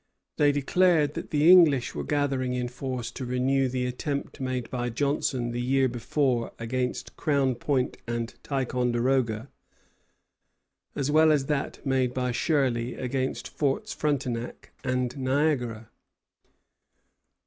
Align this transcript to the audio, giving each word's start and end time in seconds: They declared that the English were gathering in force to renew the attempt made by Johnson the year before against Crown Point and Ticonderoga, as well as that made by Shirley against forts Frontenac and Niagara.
They 0.37 0.51
declared 0.51 1.13
that 1.13 1.29
the 1.29 1.51
English 1.51 1.93
were 1.93 2.03
gathering 2.03 2.55
in 2.55 2.69
force 2.69 3.11
to 3.11 3.23
renew 3.23 3.67
the 3.69 3.85
attempt 3.85 4.39
made 4.41 4.67
by 4.71 4.89
Johnson 4.89 5.51
the 5.51 5.61
year 5.61 5.87
before 5.87 6.53
against 6.57 7.15
Crown 7.15 7.53
Point 7.53 7.97
and 8.07 8.33
Ticonderoga, 8.41 9.49
as 10.95 11.11
well 11.11 11.31
as 11.31 11.45
that 11.45 11.85
made 11.85 12.15
by 12.15 12.31
Shirley 12.31 12.95
against 12.95 13.47
forts 13.47 13.93
Frontenac 13.93 14.71
and 14.83 15.15
Niagara. 15.19 15.91